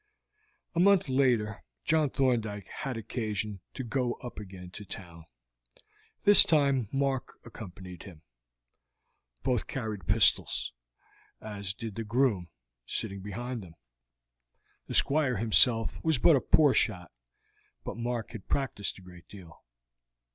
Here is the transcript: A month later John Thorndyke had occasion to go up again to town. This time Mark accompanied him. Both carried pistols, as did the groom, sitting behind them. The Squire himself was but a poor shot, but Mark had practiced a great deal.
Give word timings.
A 0.73 0.79
month 0.79 1.09
later 1.09 1.63
John 1.85 2.09
Thorndyke 2.09 2.65
had 2.65 2.97
occasion 2.97 3.59
to 3.75 3.83
go 3.83 4.13
up 4.15 4.39
again 4.39 4.71
to 4.71 4.83
town. 4.83 5.25
This 6.23 6.43
time 6.43 6.89
Mark 6.91 7.33
accompanied 7.45 8.01
him. 8.01 8.23
Both 9.43 9.67
carried 9.67 10.07
pistols, 10.07 10.73
as 11.39 11.75
did 11.75 11.93
the 11.93 12.03
groom, 12.03 12.49
sitting 12.87 13.21
behind 13.21 13.61
them. 13.61 13.75
The 14.87 14.95
Squire 14.95 15.37
himself 15.37 16.03
was 16.03 16.17
but 16.17 16.35
a 16.35 16.41
poor 16.41 16.73
shot, 16.73 17.11
but 17.83 17.95
Mark 17.95 18.31
had 18.31 18.47
practiced 18.47 18.97
a 18.97 19.03
great 19.03 19.27
deal. 19.29 19.63